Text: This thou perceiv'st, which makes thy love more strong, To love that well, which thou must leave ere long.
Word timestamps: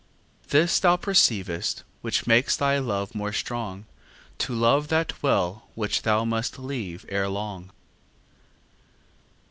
This 0.49 0.79
thou 0.79 0.97
perceiv'st, 0.97 1.83
which 2.01 2.25
makes 2.25 2.57
thy 2.57 2.79
love 2.79 3.13
more 3.13 3.31
strong, 3.31 3.85
To 4.39 4.55
love 4.55 4.87
that 4.87 5.21
well, 5.21 5.69
which 5.75 6.01
thou 6.01 6.25
must 6.25 6.57
leave 6.57 7.05
ere 7.07 7.29
long. 7.29 7.71